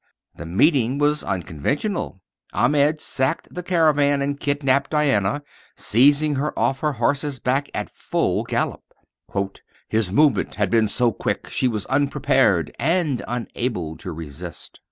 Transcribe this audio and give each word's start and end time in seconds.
The 0.35 0.47
meeting 0.47 0.97
was 0.97 1.23
unconventional. 1.23 2.21
Ahmed 2.53 2.99
sacked 3.01 3.53
the 3.53 3.61
caravan 3.61 4.23
and 4.23 4.39
kidnapped 4.39 4.89
Diana, 4.89 5.43
seizing 5.77 6.33
her 6.37 6.57
off 6.57 6.79
her 6.79 6.93
horse's 6.93 7.37
back 7.37 7.69
at 7.75 7.87
full 7.87 8.43
gallop. 8.45 8.81
"His 9.89 10.11
movement 10.11 10.55
had 10.55 10.71
been 10.71 10.87
so 10.87 11.11
quick 11.11 11.47
she 11.51 11.67
was 11.67 11.85
unprepared 11.85 12.75
and 12.79 13.23
unable 13.27 13.95
to 13.97 14.11
resist. 14.11 14.79